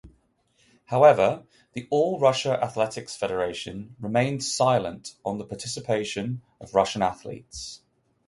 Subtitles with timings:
[0.85, 1.43] However
[1.73, 7.83] the All Russia Athletics Federation remained silent on the participation of Russian athletes.